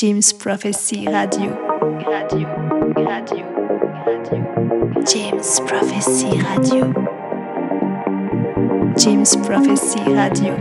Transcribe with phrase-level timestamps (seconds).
[0.00, 1.50] James Prophecy Radio.
[2.06, 2.46] Radio,
[2.94, 3.44] radio,
[4.06, 4.38] radio.
[5.04, 6.94] James Prophecy Radio.
[8.96, 10.54] James Prophecy Radio.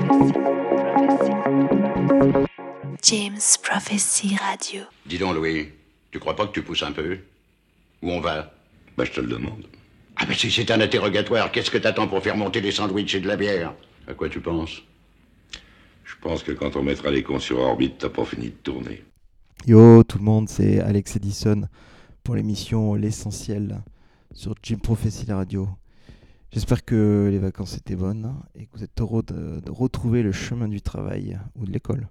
[3.03, 4.81] James Prophecy Radio.
[5.05, 5.69] Dis donc, Louis,
[6.09, 7.19] tu crois pas que tu pousses un peu?
[8.01, 8.51] Où on va?
[8.97, 9.67] Bah, je te le demande.
[10.15, 13.19] Ah, mais si c'est un interrogatoire, qu'est-ce que t'attends pour faire monter des sandwichs et
[13.19, 13.75] de la bière?
[14.07, 14.81] À quoi tu penses?
[16.05, 19.03] Je pense que quand on mettra les cons sur orbite, t'as pas fini de tourner.
[19.65, 21.67] Yo tout le monde, c'est Alex Edison
[22.23, 23.81] pour l'émission L'essentiel
[24.31, 25.67] sur Jim Prophecy la radio.
[26.51, 30.69] J'espère que les vacances étaient bonnes et que vous êtes heureux de, retrouver le chemin
[30.69, 32.07] du travail ou de l'école.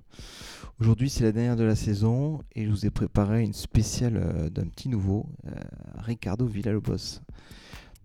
[0.81, 4.51] Aujourd'hui, c'est la dernière de la saison et je vous ai préparé une spéciale euh,
[4.51, 5.53] d'un petit nouveau, euh,
[5.99, 7.23] Ricardo Villalobos.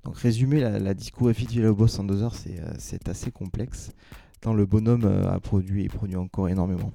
[0.06, 3.92] Donc, résumer la, la discographie de Villalobos en deux heures, c'est euh, assez complexe,
[4.40, 6.94] tant le bonhomme a produit et produit encore énormément.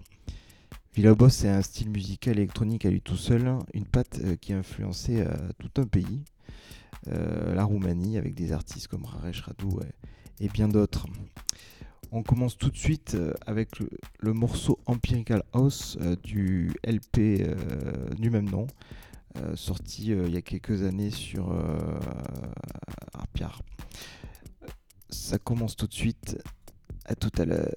[0.97, 4.57] Villalobos, c'est un style musical électronique à lui tout seul, une patte euh, qui a
[4.57, 5.27] influencé euh,
[5.59, 6.25] tout un pays,
[7.09, 9.79] euh, la Roumanie, avec des artistes comme Raresh Radou
[10.41, 11.07] et, bien d'autres.
[12.13, 13.79] On commence tout de suite avec
[14.21, 17.45] le, morceau Empirical House du LP
[18.17, 18.67] du même nom,
[19.55, 21.53] sorti il y a quelques années sur
[23.13, 23.61] Arpiar.
[25.11, 26.39] Ça commence tout de suite.
[27.05, 27.71] À tout à l'heure.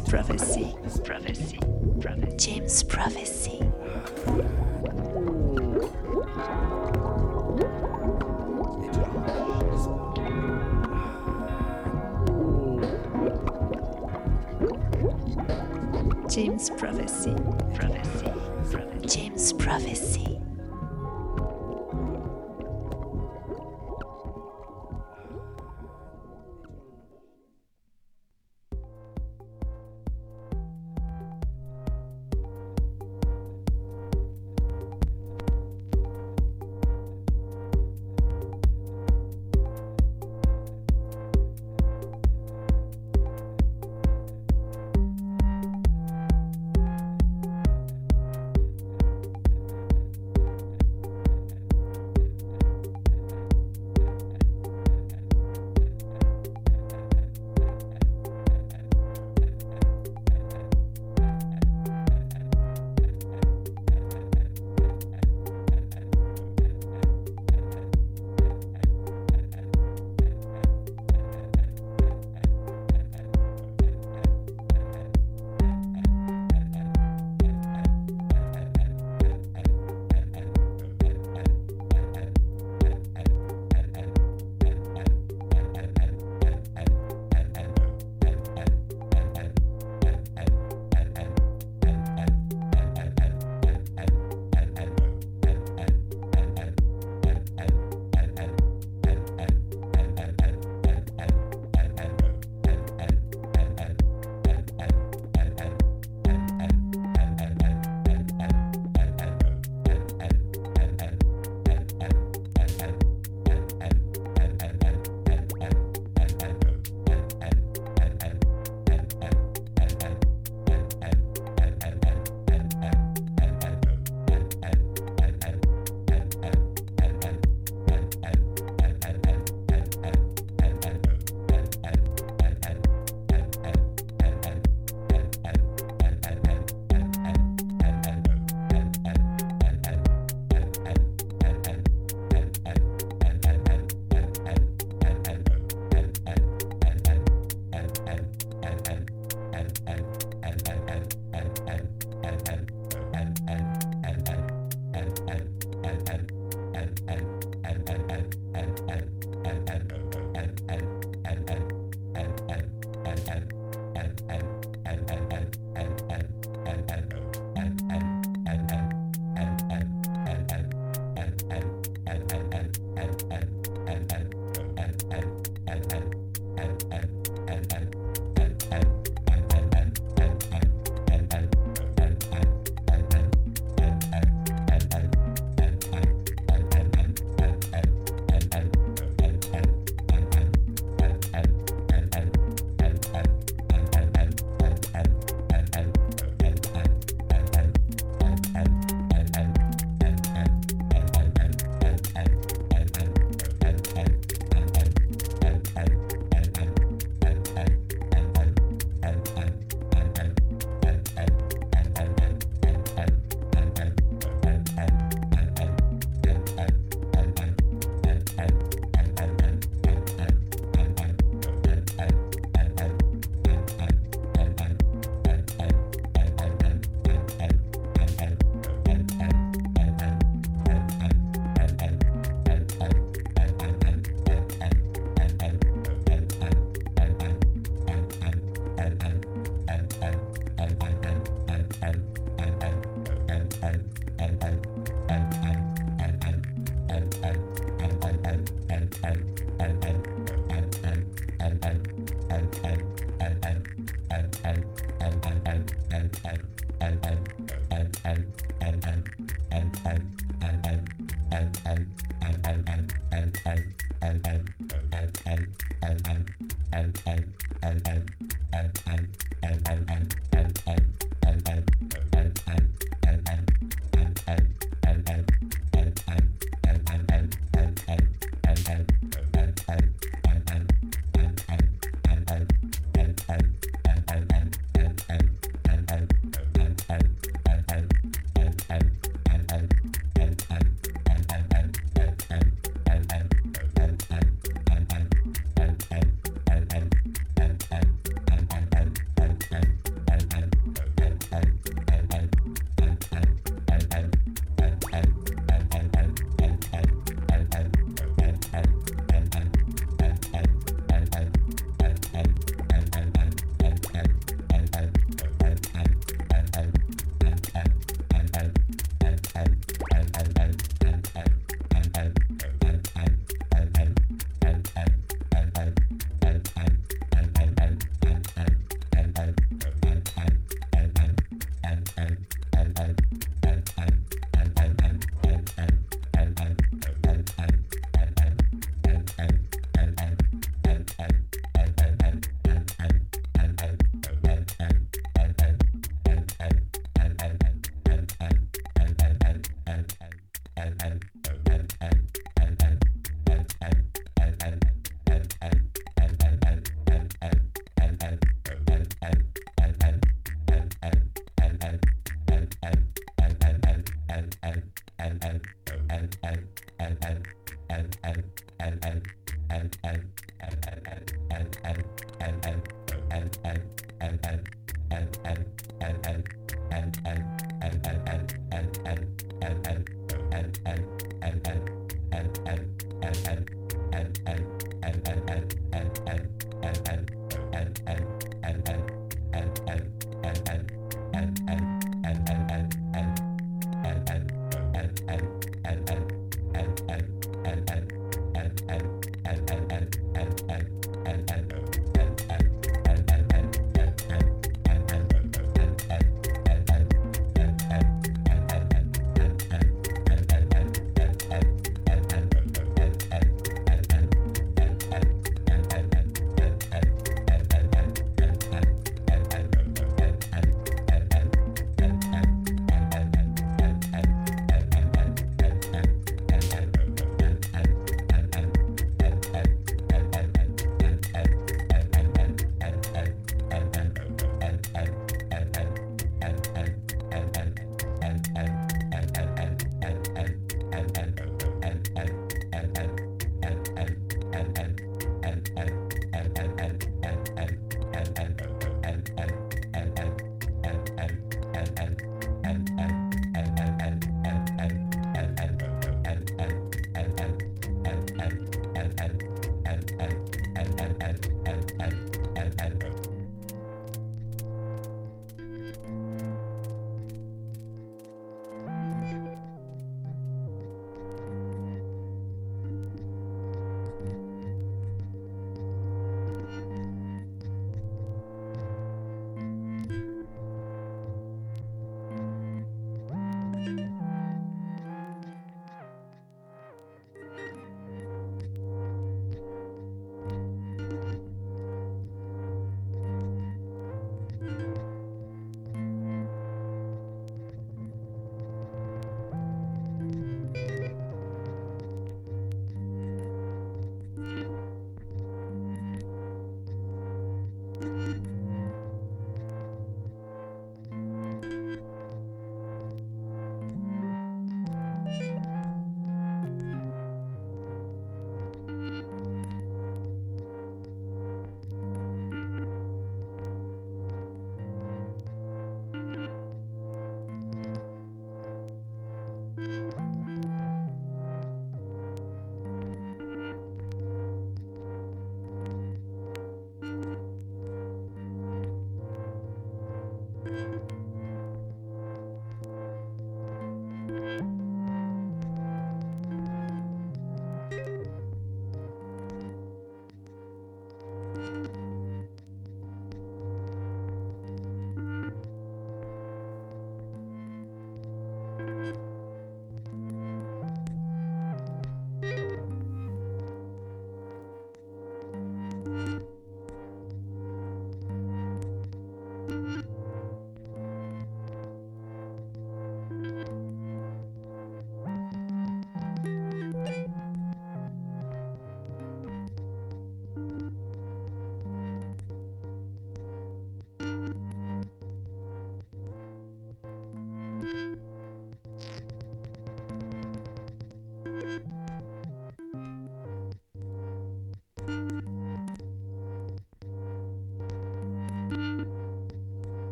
[0.00, 0.71] Prophecy.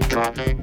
[0.00, 0.59] Electronic.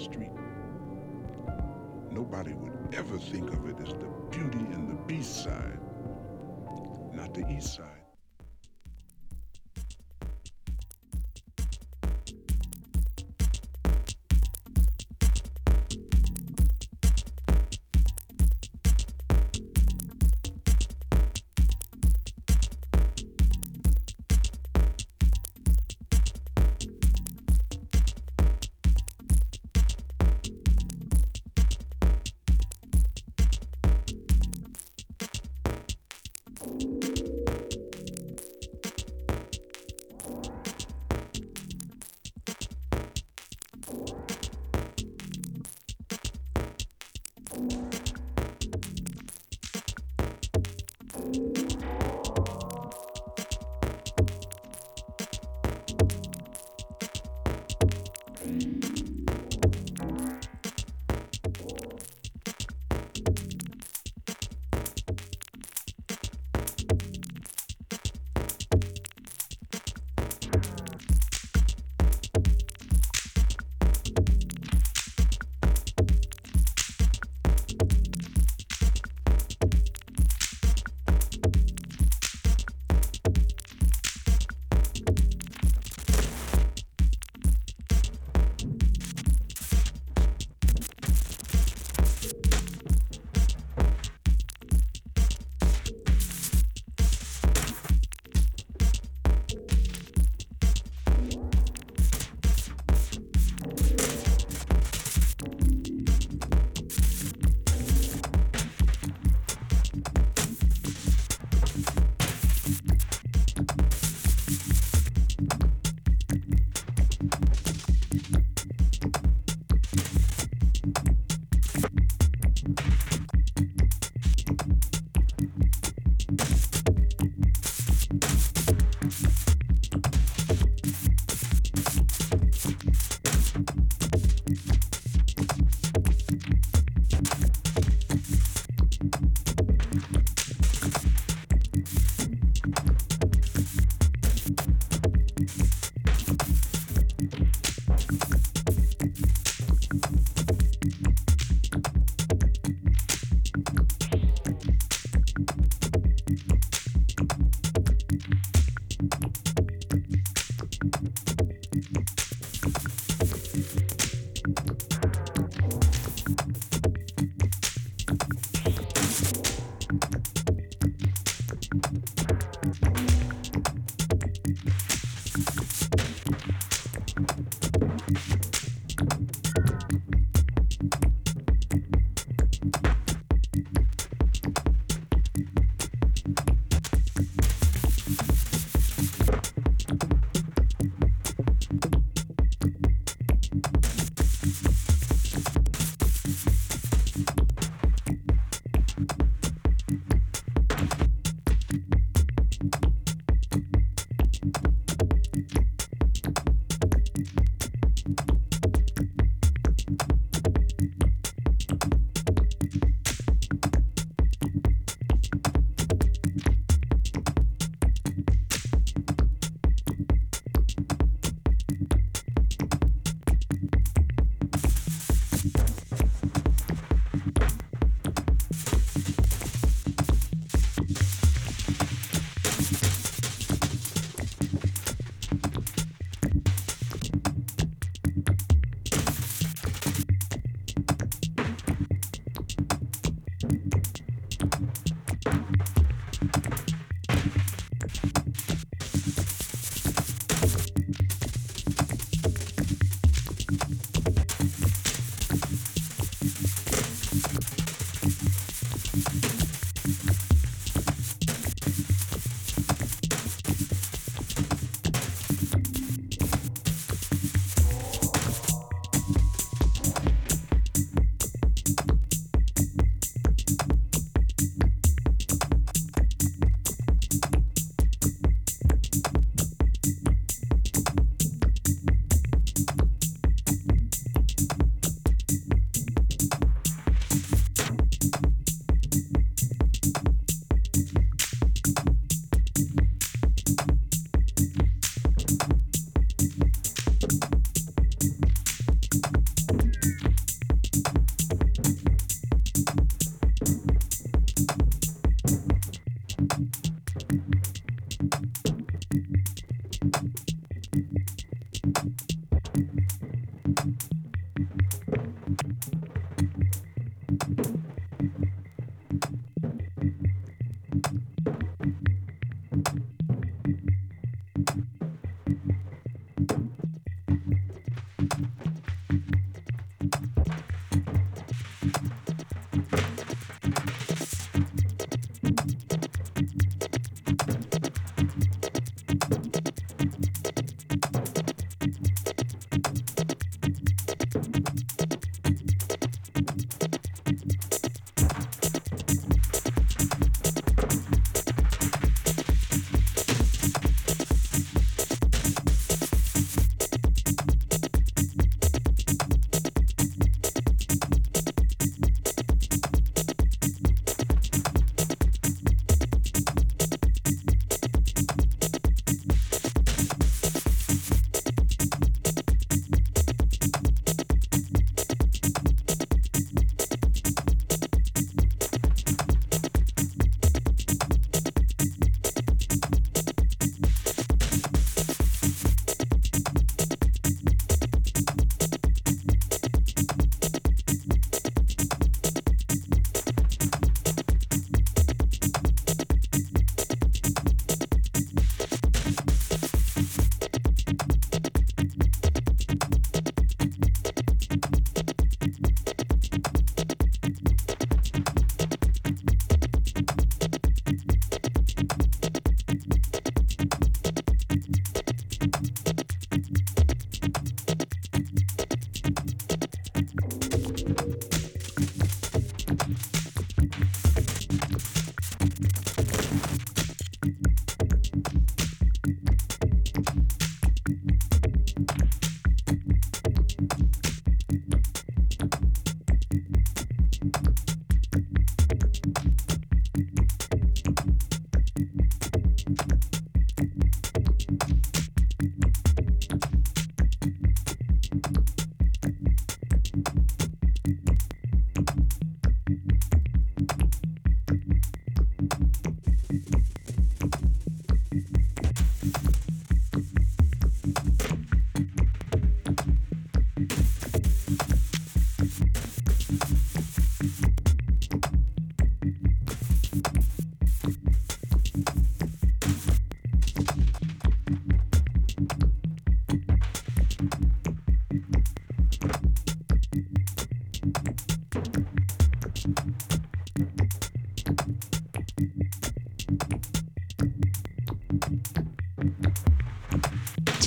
[0.00, 0.30] street.
[2.10, 5.80] Nobody would ever think of it as the beauty and the beast side,
[7.12, 7.99] not the east side.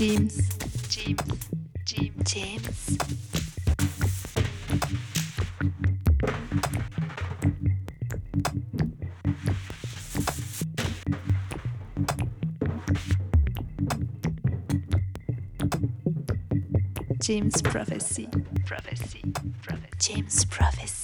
[0.04, 0.50] James,
[0.90, 1.50] James,
[1.86, 2.98] James, James.
[17.22, 17.62] James.
[17.62, 18.28] Prophecy,
[18.66, 19.24] Prophecy,
[19.62, 21.03] Prophecy, James Prophecy.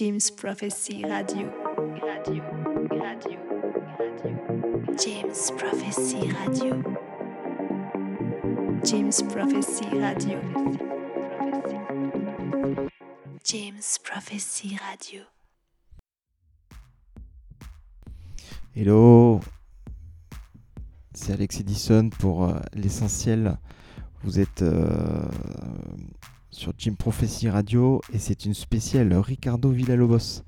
[0.00, 1.52] James Prophecy Radio.
[2.00, 2.42] Radio.
[2.88, 2.88] Radio.
[2.90, 3.36] Radio.
[4.96, 6.82] James Prophecy Radio.
[8.82, 10.40] James Prophecy Radio.
[13.44, 15.20] James Prophecy Radio.
[18.74, 19.40] Hello,
[21.12, 23.58] c'est Alex Edison pour euh, l'essentiel.
[24.22, 25.28] Vous êtes euh,
[26.50, 30.42] sur Jim Prophecy Radio et c'est une spéciale Ricardo Villalobos.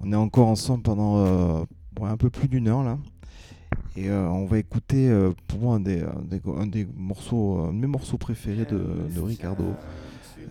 [0.00, 1.64] On est encore ensemble pendant euh,
[2.00, 2.98] un peu plus d'une heure là.
[3.96, 8.18] Et euh, on va écouter euh, pour moi un des, morceaux, un de mes morceaux
[8.18, 8.82] préférés de,
[9.20, 9.74] Ricardo.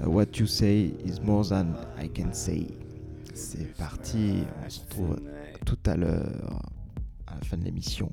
[0.05, 2.67] What You Say is More Than I Can Say.
[3.34, 5.22] C'est parti, on se retrouve
[5.65, 6.72] tout à l'heure,
[7.28, 8.11] à la fin de l'émission.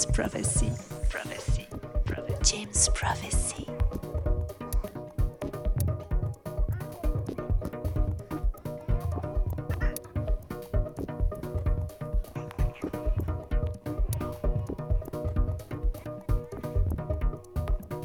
[0.00, 0.72] James Prophecy.
[1.10, 1.66] Prophecy.
[2.06, 2.38] Prophecy.
[2.42, 3.66] James Prophecy.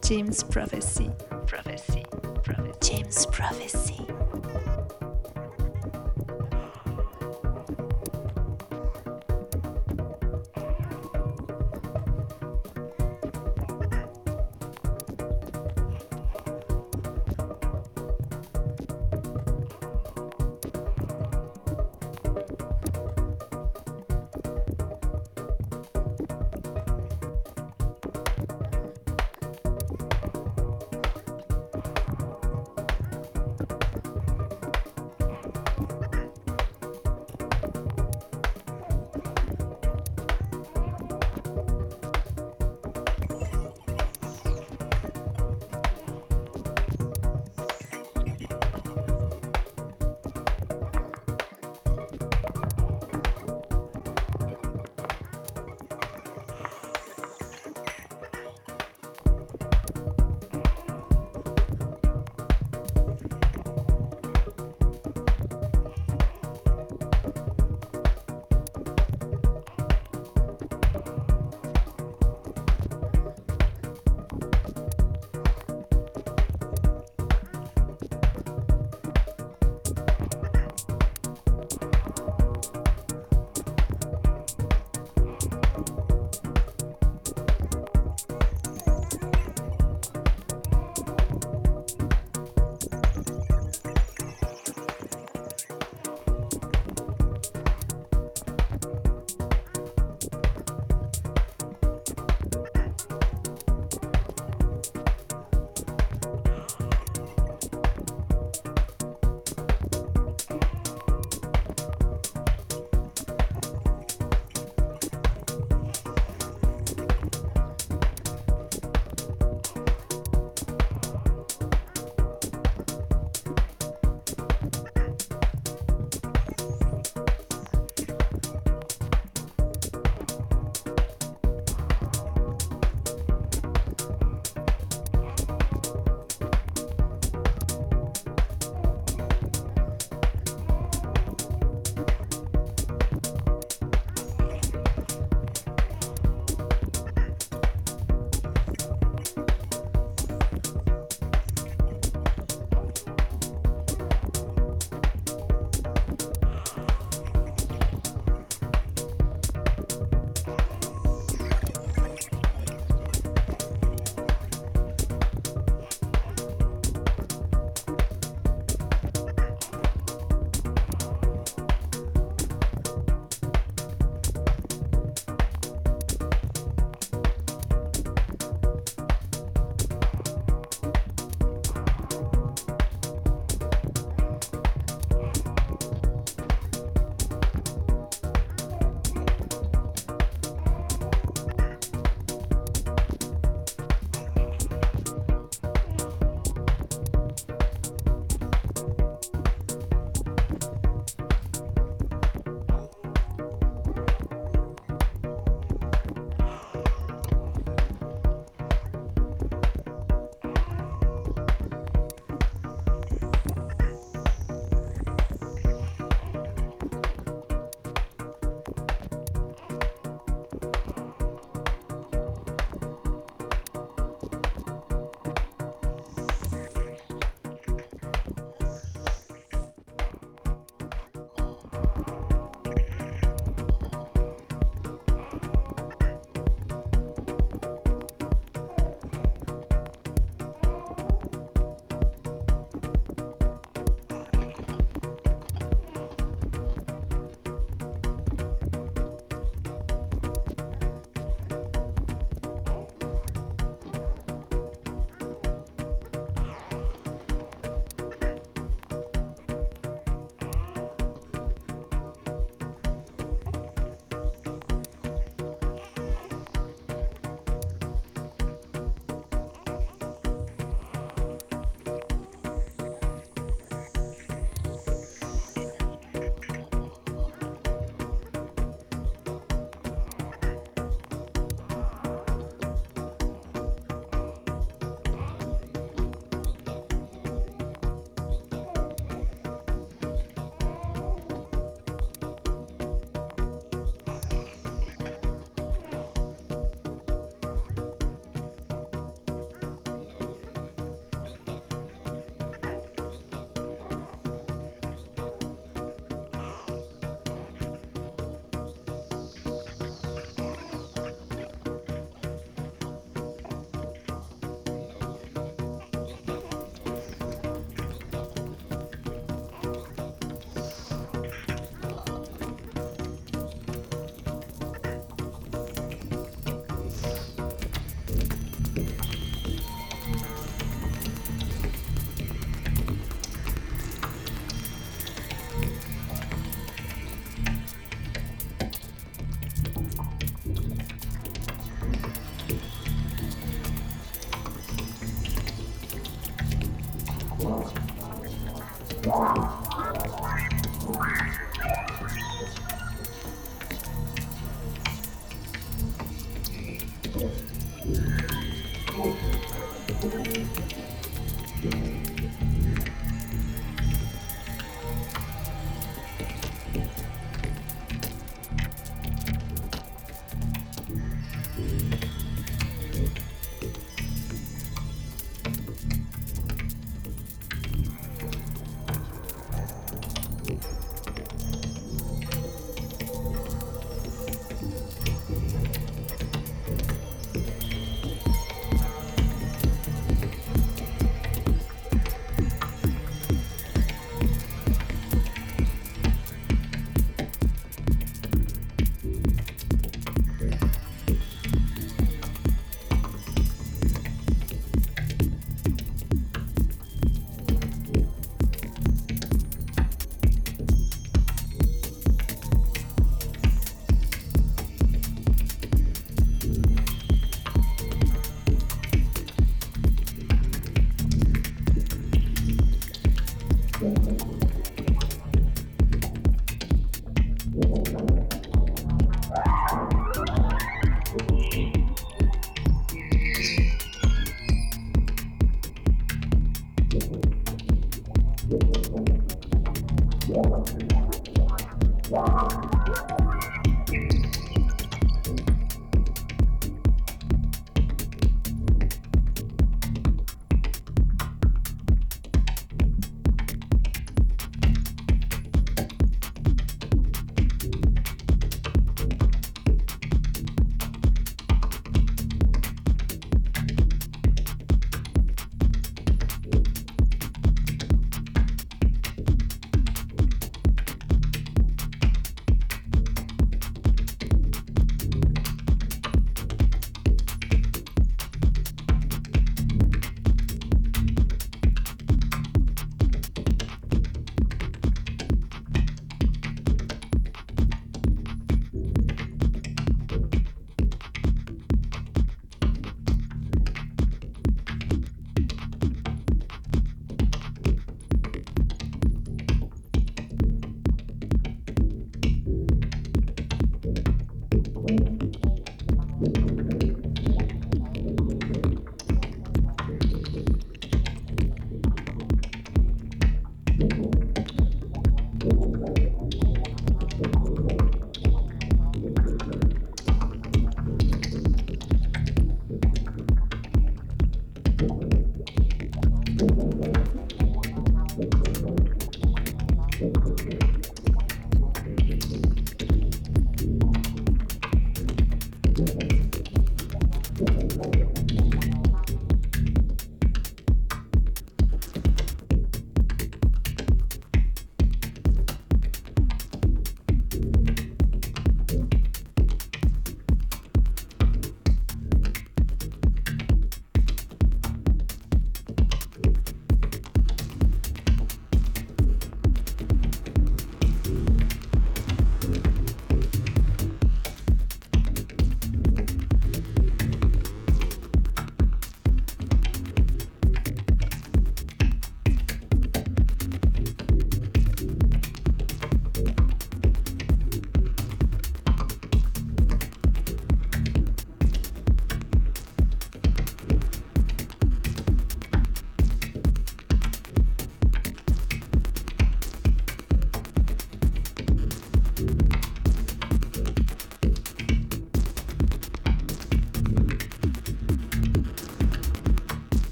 [0.00, 1.10] James Prophecy.
[1.48, 2.04] Prophecy.
[2.44, 2.72] Prophecy.
[2.80, 4.09] James Prophecy.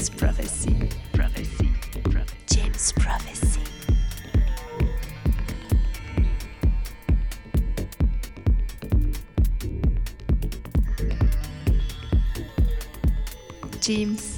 [0.00, 0.88] James Prophecy.
[1.12, 1.68] Prophecy.
[2.04, 2.36] Prophecy.
[2.46, 3.60] James Prophecy.
[13.82, 14.29] James.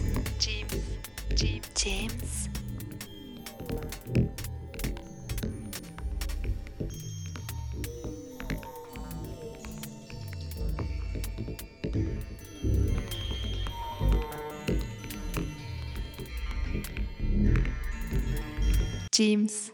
[19.23, 19.72] teams.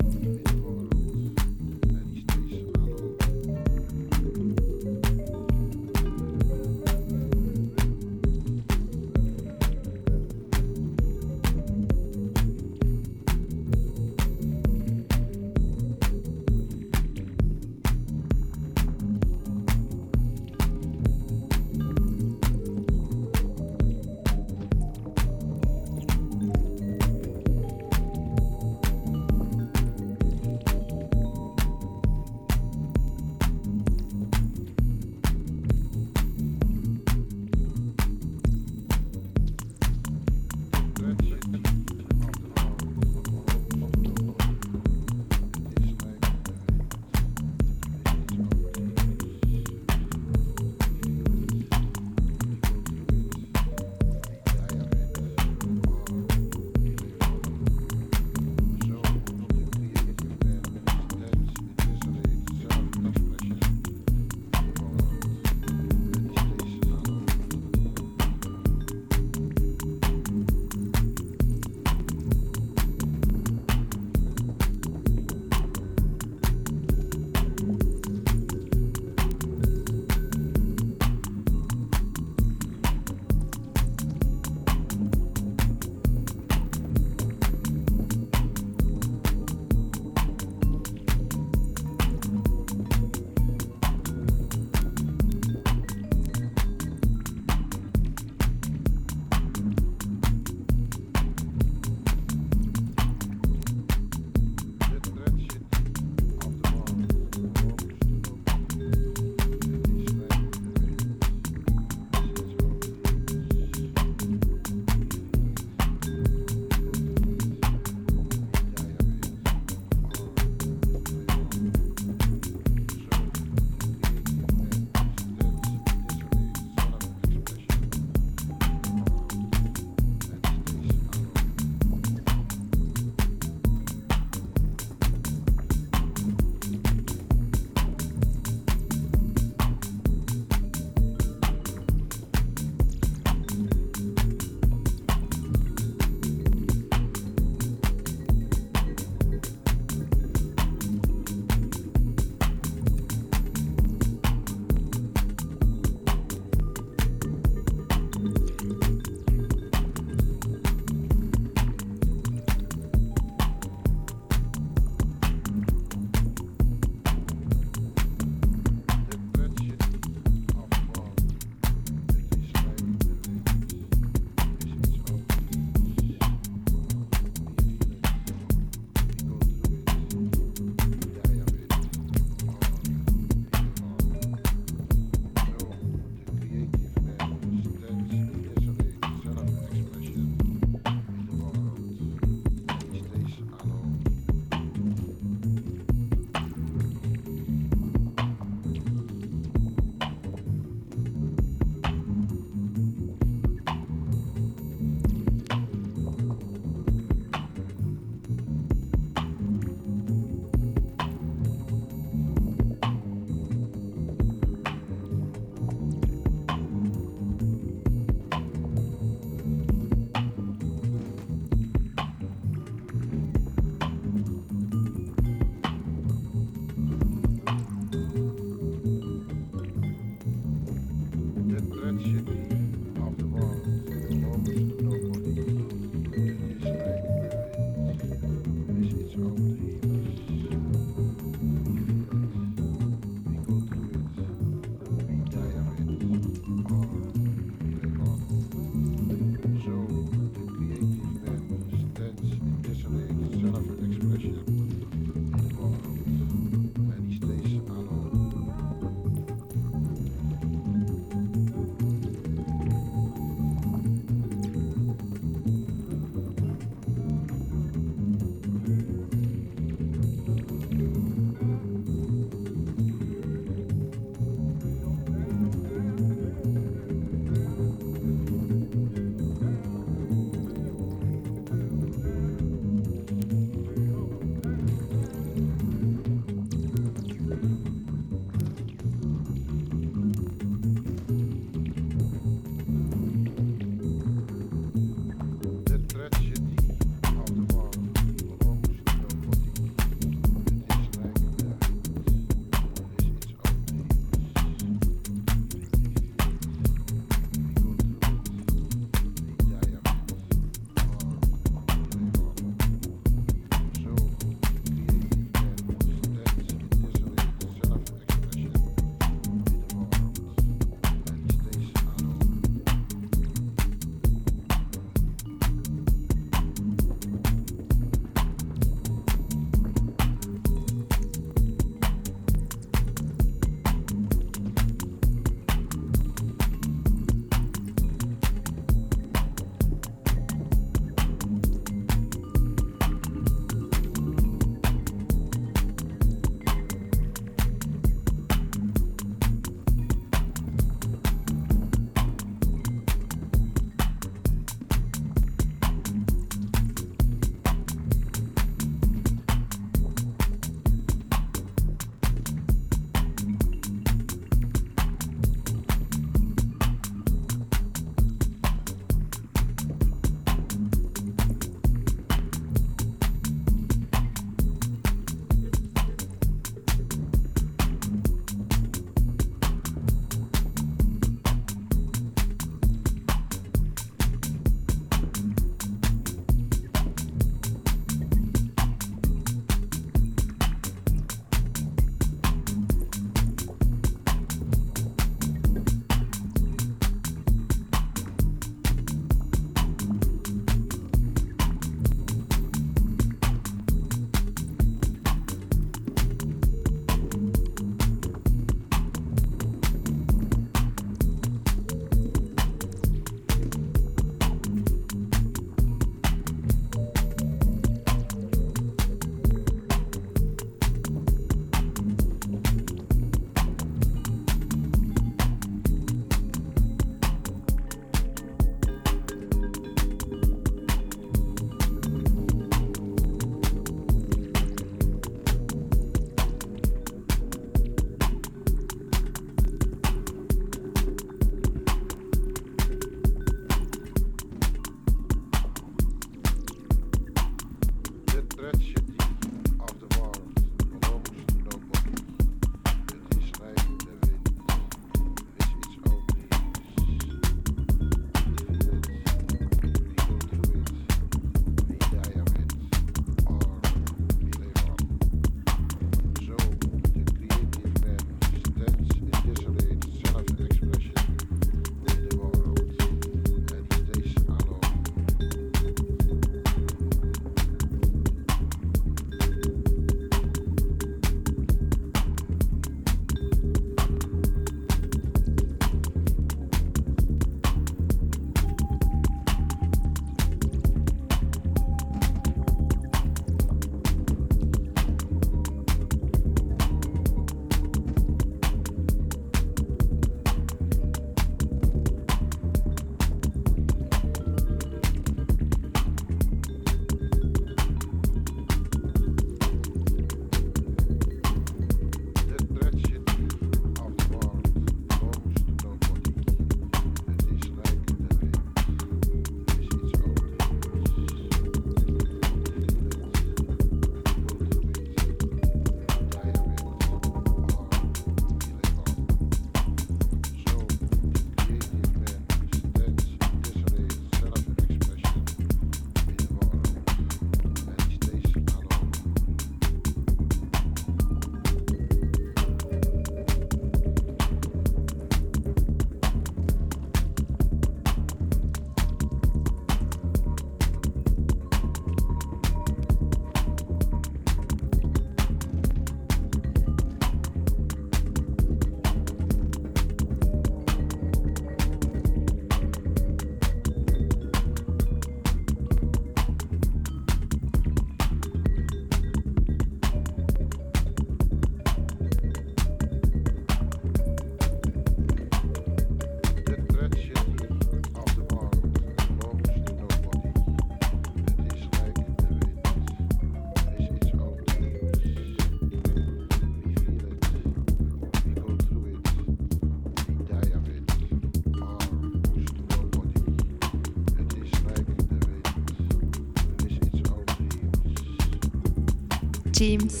[599.58, 600.00] James,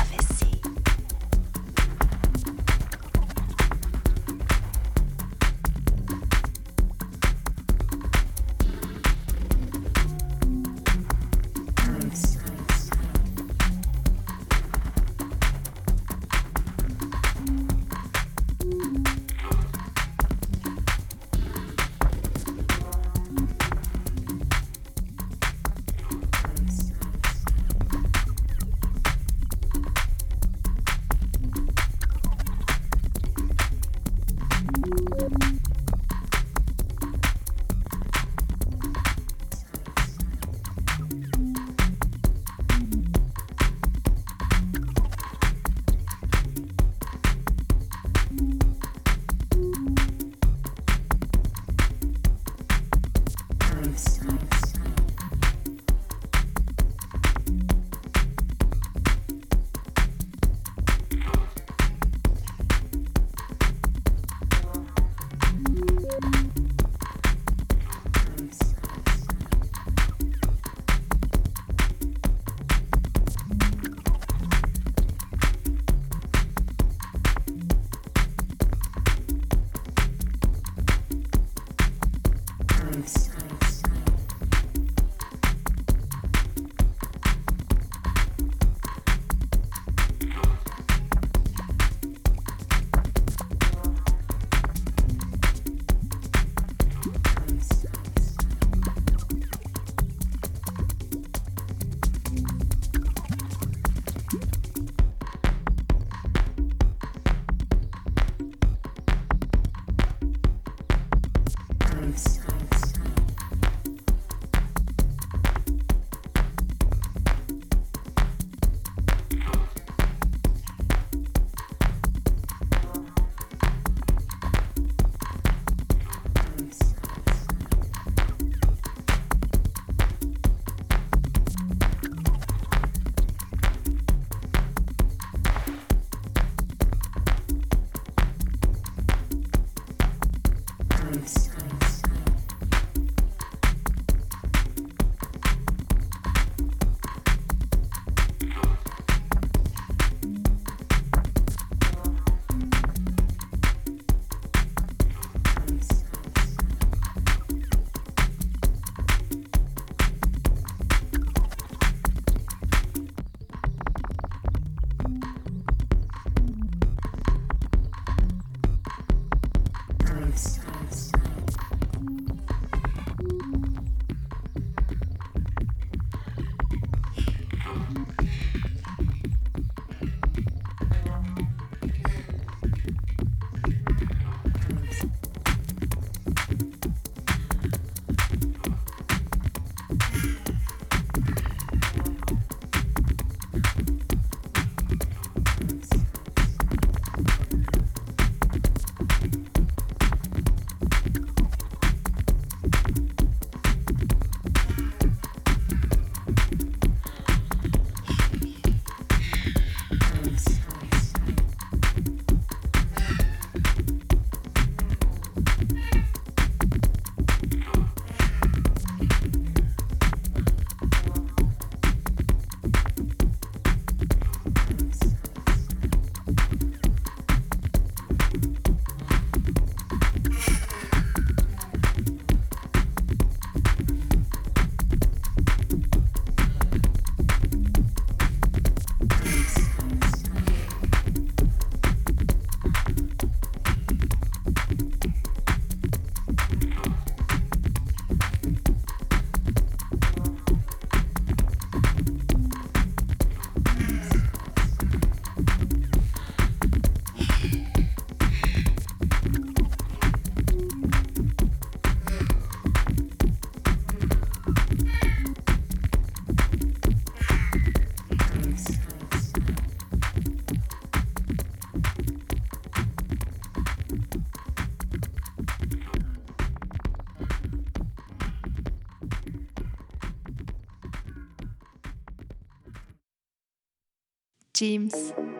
[284.53, 284.89] James,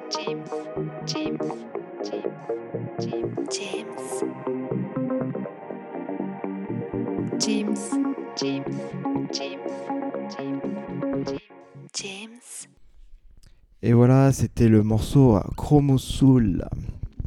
[0.09, 0.45] James,
[1.05, 1.37] James,
[2.03, 2.27] James,
[3.51, 3.87] James,
[7.37, 7.75] James,
[8.37, 8.65] James,
[9.31, 9.59] James,
[10.35, 10.61] James,
[11.93, 12.29] James.
[13.83, 16.65] Et voilà, c'était le morceau Chromosoul.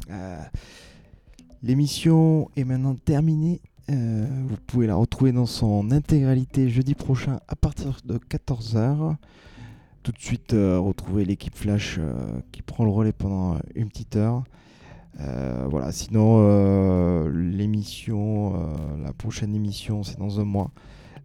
[0.09, 0.37] Euh,
[1.65, 3.61] L'émission est maintenant terminée.
[3.89, 9.15] Euh, vous pouvez la retrouver dans son intégralité jeudi prochain à partir de 14h.
[10.05, 12.13] Tout de suite, euh, retrouver l'équipe Flash euh,
[12.51, 14.43] qui prend le relais pendant une petite heure.
[15.19, 20.69] Euh, voilà, sinon, euh, l'émission, euh, la prochaine émission, c'est dans un mois,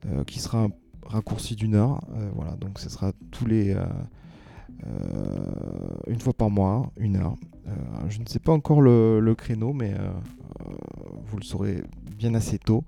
[0.07, 0.69] euh, qui sera
[1.05, 2.01] raccourcie d'une heure.
[2.17, 3.75] Euh, voilà, donc ce sera tous les.
[3.75, 3.85] euh,
[4.87, 5.45] euh,
[6.07, 7.35] une fois par mois, une heure.
[7.69, 7.73] Euh,
[8.09, 10.73] je ne sais pas encore le, créneau, mais euh, euh,
[11.27, 11.83] vous le saurez
[12.17, 12.83] bien assez tôt.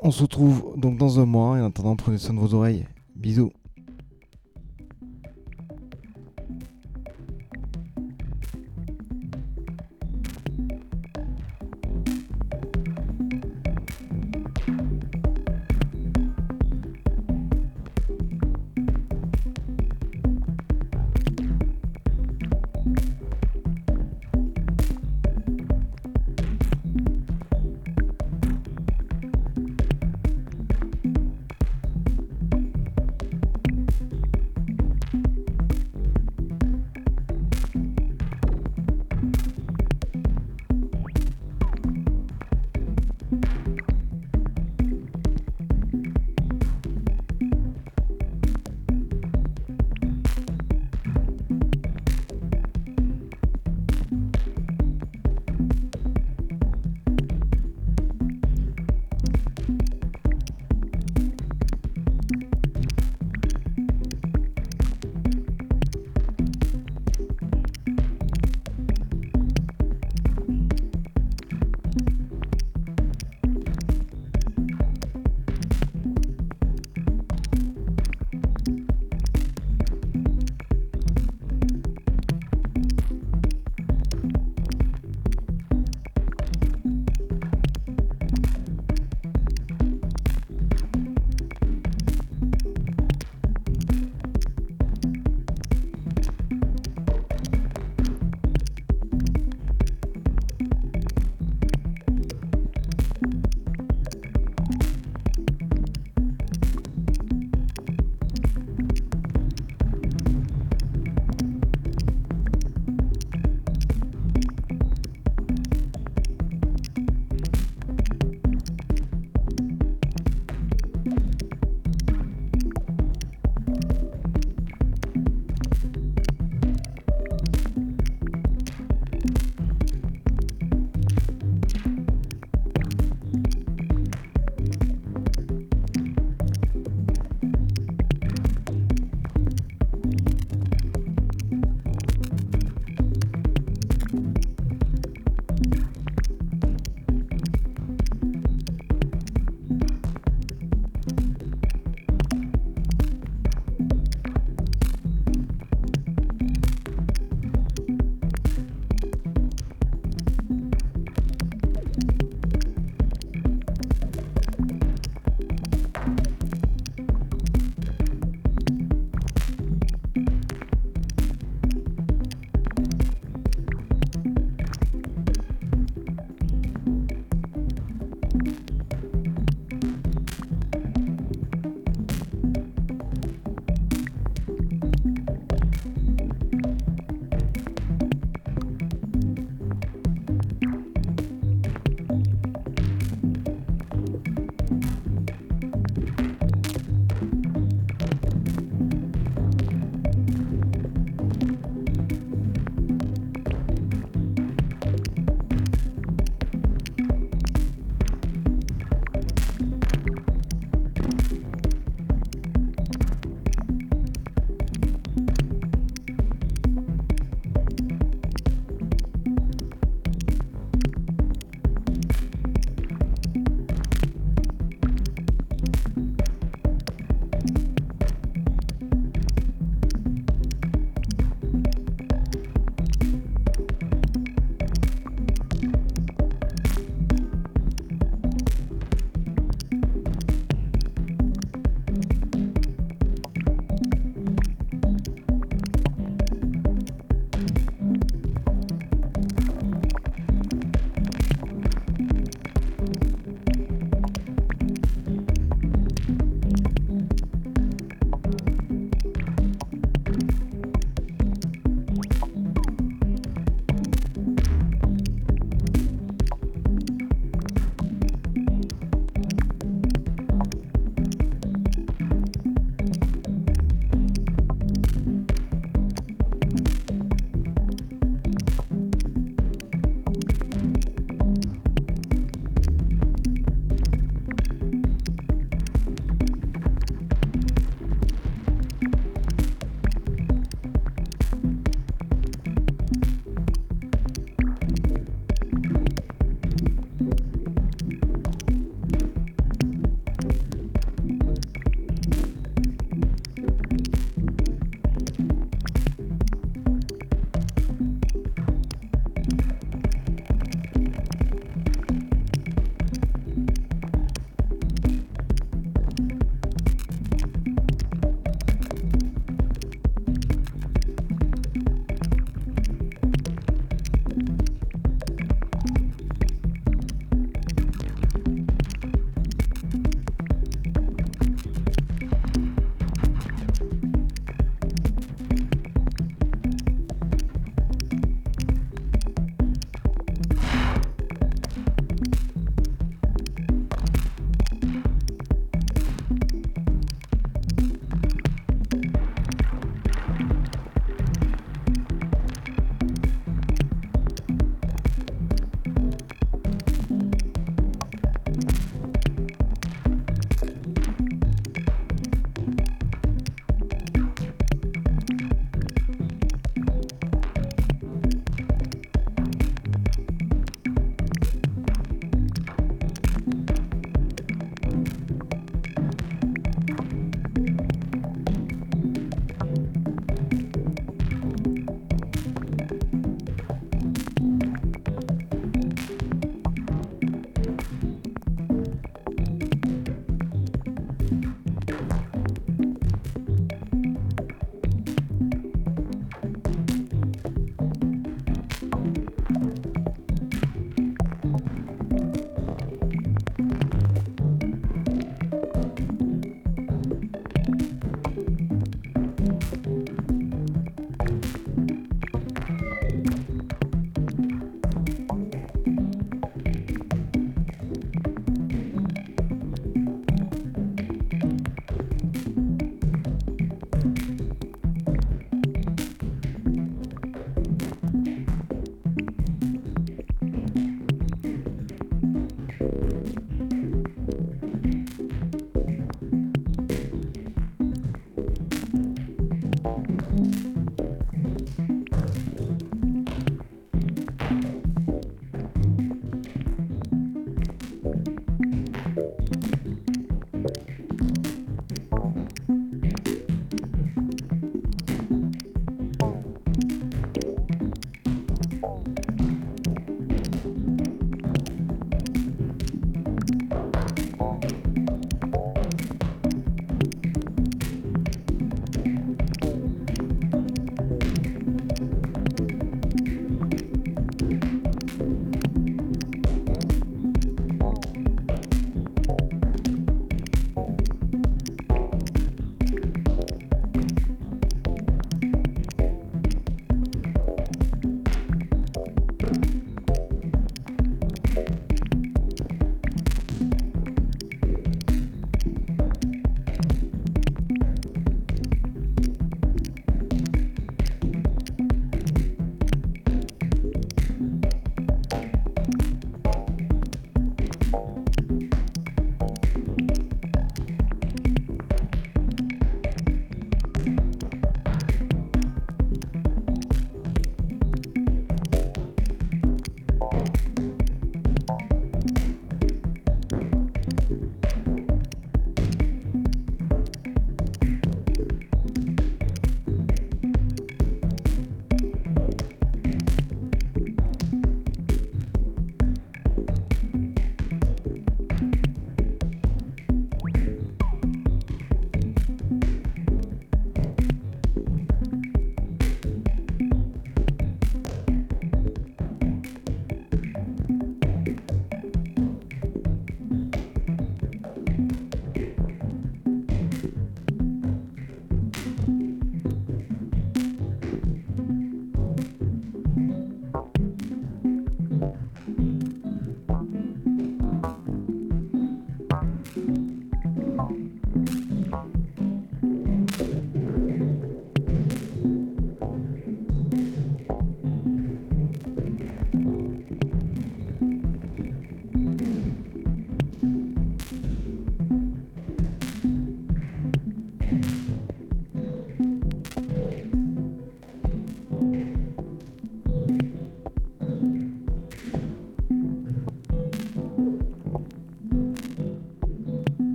[0.00, 2.86] On se retrouve donc dans un mois et en attendant, prenez soin de vos oreilles.
[3.16, 3.52] Bisous.